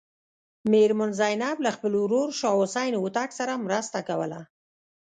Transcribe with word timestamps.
میرمن 0.71 1.11
زینب 1.19 1.57
له 1.65 1.71
خپل 1.75 1.91
ورور 1.97 2.27
شاه 2.39 2.57
حسین 2.61 2.93
هوتک 3.01 3.29
سره 3.39 3.53
مرسته 3.65 3.99
کوله. 4.09 4.41